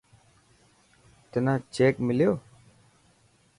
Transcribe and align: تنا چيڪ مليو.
تنا 1.31 1.53
چيڪ 1.73 1.95
مليو. 2.05 2.31